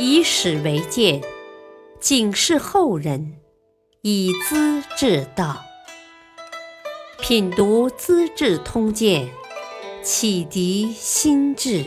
[0.00, 1.20] 以史为鉴，
[1.98, 3.40] 警示后人，
[4.02, 5.60] 以资治道。
[7.20, 9.28] 品读《资治通鉴》，
[10.04, 11.84] 启迪心智。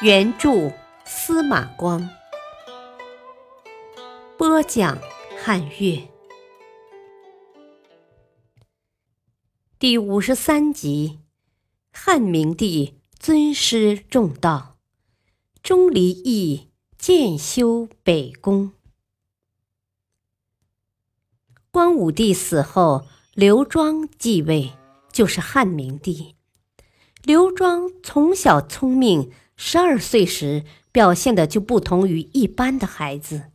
[0.00, 0.70] 原著
[1.04, 2.08] 司马光，
[4.38, 4.96] 播讲
[5.42, 6.08] 汉乐。
[9.76, 11.18] 第五十三集：
[11.92, 14.69] 汉明帝尊师重道，
[15.62, 18.72] 钟离义建修北宫。
[21.70, 24.72] 光武帝死后，刘庄继位，
[25.12, 26.34] 就是汉明帝。
[27.22, 33.52] 刘庄从小聪明，十二岁时表现的就不同于一般的孩子。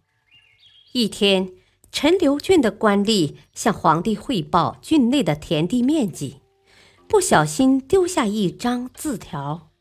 [0.93, 1.51] 一天。
[1.91, 6.41] 陈留郡的官吏向皇帝汇报郡内的田地面积，
[7.07, 9.71] 不小心丢下一张字条。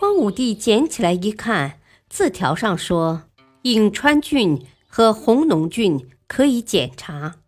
[0.00, 3.24] 光武帝捡起来一看，字条上说
[3.64, 7.38] ：“颍川郡和弘农郡可以检查，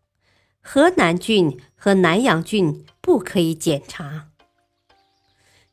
[0.61, 4.31] 河南郡和南阳郡不可以检查。”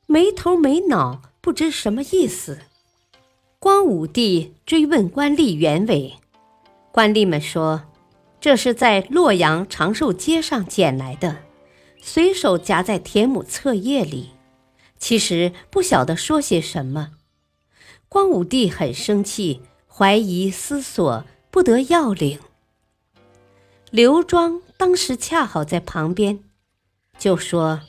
[0.05, 2.59] 没头没脑，不知什么意思。
[3.57, 6.13] 光武帝追问官吏原委，
[6.91, 7.85] 官吏们说。
[8.39, 11.37] 这是在洛阳长寿街上捡来的，
[11.99, 14.29] 随手夹在田亩册页里。
[14.99, 17.11] 其实不晓得说些什么。
[18.09, 22.39] 光武帝很生气，怀疑思索，不得要领。
[23.91, 26.43] 刘庄当时恰好在旁边，
[27.17, 27.81] 就说：“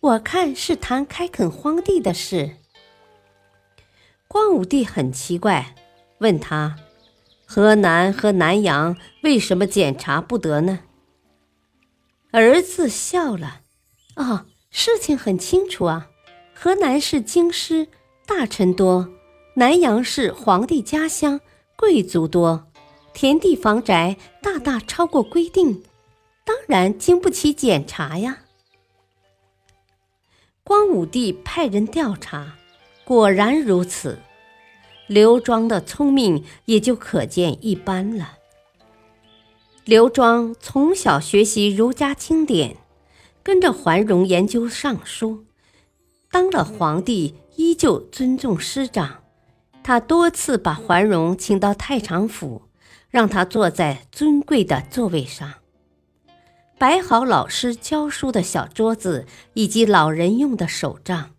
[0.00, 2.56] 我看是谈开垦荒地的事。”
[4.28, 5.74] 光武帝很奇怪，
[6.18, 6.76] 问他。
[7.46, 10.80] 河南和南阳为什么检查不得呢？
[12.30, 13.62] 儿子笑了，
[14.16, 16.10] 哦，事情很清楚啊。
[16.60, 17.86] 河南是京师，
[18.26, 19.06] 大臣多；
[19.54, 21.40] 南阳是皇帝家乡，
[21.76, 22.66] 贵族多，
[23.14, 25.84] 田地房宅大大超过规定，
[26.44, 28.38] 当然经不起检查呀。
[30.64, 32.56] 光武帝派人调查，
[33.04, 34.18] 果然如此。
[35.06, 38.32] 刘庄的聪明也就可见一斑了。
[39.84, 42.78] 刘庄从小学习儒家经典，
[43.44, 45.44] 跟着桓荣研究尚书，
[46.30, 49.22] 当了皇帝依旧尊重师长。
[49.82, 52.62] 他多次把桓荣请到太常府，
[53.10, 55.54] 让他坐在尊贵的座位上，
[56.78, 61.30] 摆好老师教书的小桌子以及老人用的手杖，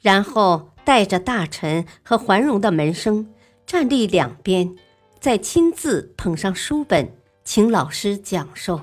[0.00, 0.68] 然后。
[0.82, 3.32] 带着大臣和桓荣的门生
[3.64, 4.74] 站立两边，
[5.20, 7.14] 再亲自捧上书本，
[7.44, 8.80] 请老师讲授。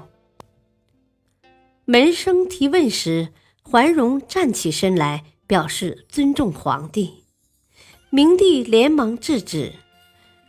[1.83, 7.23] 门生提问时，桓荣站起身来，表示尊重皇帝。
[8.09, 9.73] 明帝连忙制止：“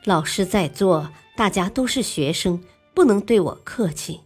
[0.05, 4.21] 老师在座，大家都是学生，不能对我客气。”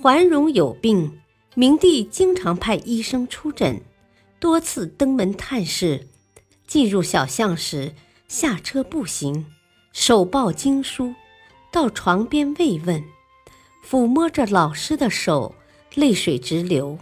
[0.00, 1.20] 桓荣有病，
[1.54, 3.80] 明帝经常派医生出诊。
[4.40, 6.08] 多次登门探视，
[6.66, 7.94] 进入小巷时
[8.28, 9.46] 下车步行，
[9.92, 11.14] 手抱经书，
[11.70, 13.02] 到床边慰问，
[13.88, 15.54] 抚摸着老师的手，
[15.94, 16.98] 泪水直流。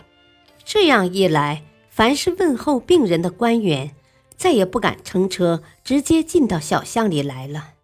[0.65, 1.65] 这样一来，
[1.95, 3.95] 凡是问候病人的官员，
[4.35, 7.75] 再也不敢乘车直接进到小巷里来了。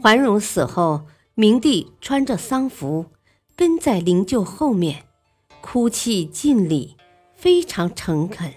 [0.00, 1.02] 桓荣死后，
[1.34, 3.06] 明帝穿着丧服，
[3.56, 5.06] 跟在灵柩后面，
[5.60, 6.96] 哭泣尽礼。
[7.34, 8.54] 非常诚恳。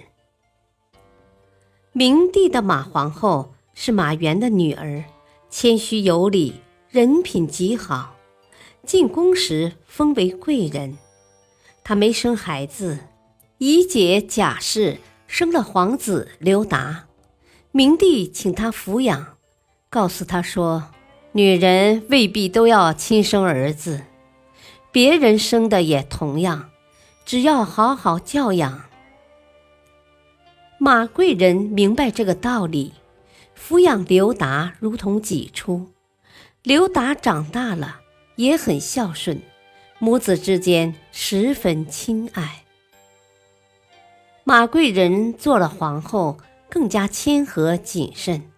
[1.91, 5.03] 明帝的马皇后是马援的女儿，
[5.49, 8.15] 谦虚有礼，人品极好。
[8.85, 10.97] 进宫时封为贵人。
[11.83, 12.99] 她没生孩子，
[13.59, 17.05] 姨姐贾氏生了皇子刘达。
[17.71, 19.37] 明帝请她抚养，
[19.89, 20.91] 告诉她说
[21.33, 24.03] ：“女人未必都要亲生儿子，
[24.91, 26.69] 别人生的也同样。”
[27.25, 28.85] 只要好好教养，
[30.77, 32.93] 马贵人明白这个道理，
[33.57, 35.89] 抚养刘达如同己出。
[36.63, 37.99] 刘达长大了，
[38.37, 39.41] 也很孝顺，
[39.99, 42.63] 母子之间十分亲爱。
[44.47, 46.37] 马贵人做了皇后，
[46.69, 48.49] 更加谦和谨慎，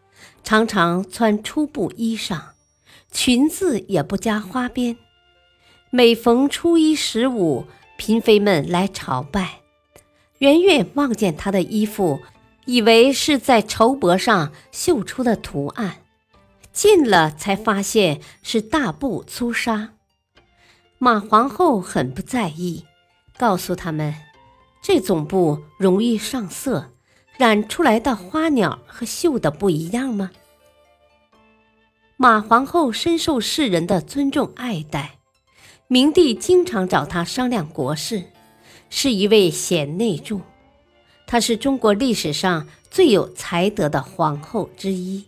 [0.44, 2.40] 常常穿粗布衣裳，
[3.12, 4.96] 裙子也不加花边。
[5.90, 7.66] 每逢初一十五。
[7.98, 9.62] 嫔妃们来朝拜，
[10.38, 12.20] 远远望见她的衣服，
[12.66, 16.04] 以为是在绸帛上绣出的图案，
[16.72, 19.96] 近了才发现是大布粗纱。
[21.00, 22.86] 马皇后很不在意，
[23.38, 24.14] 告诉他们，
[24.82, 26.92] 这种布容易上色，
[27.38, 30.32] 染出来的花鸟和绣的不一样吗？
[32.18, 35.20] 马皇后深受世人的尊重爱戴，
[35.88, 38.26] 明帝经常找她商量国事，
[38.90, 40.42] 是一位贤内助。
[41.26, 45.26] 她是中国历史上最有才德的皇后之一。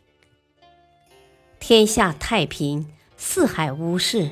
[1.60, 4.32] 天下太平，四海无事，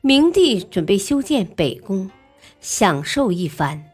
[0.00, 2.10] 明帝准备修建北宫，
[2.60, 3.89] 享受一番。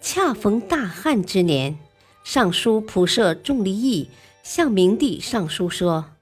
[0.00, 1.76] 恰逢大旱之年，
[2.22, 4.08] 尚书仆射仲离义
[4.42, 6.12] 向明帝上书说。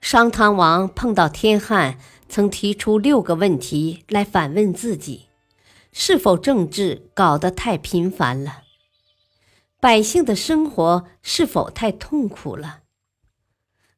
[0.00, 1.98] 商汤王碰到天旱，
[2.28, 5.26] 曾提出六个问题来反问自己：
[5.92, 8.62] 是否政治搞得太频繁了？
[9.80, 12.80] 百姓的生活是否太痛苦了？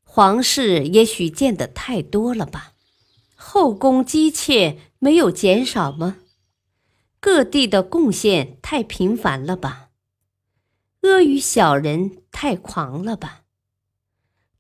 [0.05, 2.73] 皇室也许见得太多了吧？
[3.35, 6.19] 后宫姬妾没有减少吗？
[7.21, 9.91] 各地的贡献太频繁了吧？
[11.01, 13.43] 阿谀小人太狂了吧？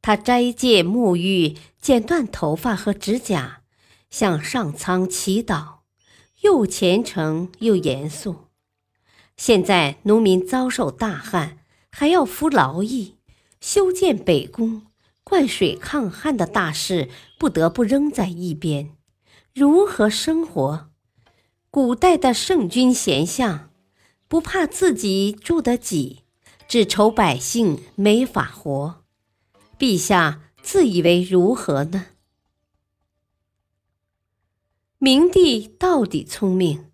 [0.03, 3.63] 他斋戒沐浴，剪断头发和指甲，
[4.11, 5.79] 向上苍祈祷，
[6.41, 8.47] 又虔诚又严肃。
[9.37, 11.59] 现在农民遭受大旱，
[11.91, 13.19] 还要服劳役，
[13.61, 14.87] 修建北宫、
[15.23, 17.09] 灌水抗旱的大事
[17.39, 18.97] 不得不扔在一边，
[19.55, 20.88] 如何生活？
[21.81, 23.71] 古代的圣君贤相，
[24.27, 26.25] 不怕自己住得挤，
[26.67, 29.05] 只愁百姓没法活。
[29.79, 32.07] 陛下自以为如何呢？
[34.99, 36.87] 明帝到底聪明，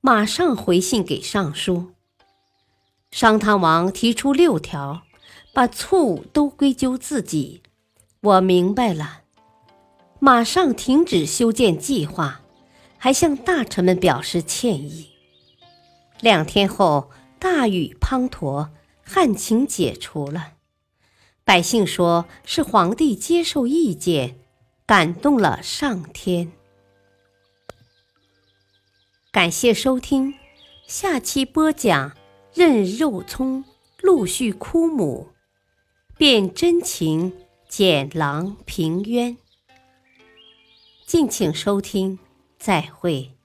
[0.00, 1.90] 马上回信给尚书。
[3.10, 5.02] 商汤王提出六条，
[5.52, 7.60] 把错误都归咎自己。
[8.22, 9.24] 我明白了，
[10.18, 12.40] 马上停止修建计划，
[13.02, 15.08] 还向大臣们表示歉意。
[16.20, 18.68] 两天后，大雨滂沱，
[19.02, 20.52] 旱情解除了。
[21.42, 24.38] 百姓说是皇帝接受意见，
[24.84, 26.52] 感动了上天。
[29.32, 30.34] 感谢收听，
[30.86, 32.12] 下期播讲
[32.52, 33.64] 任肉葱
[34.02, 35.30] 陆续枯母，
[36.18, 37.32] 变真情
[37.66, 39.38] 剪狼平冤。
[41.06, 42.18] 敬请收听，
[42.60, 43.39] 再会。